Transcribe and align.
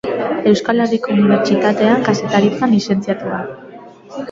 Euskal 0.51 0.79
Herriko 0.85 1.11
Unibertsitatean 1.17 2.03
Kazetaritzan 2.09 2.75
lizentziatua. 2.79 3.45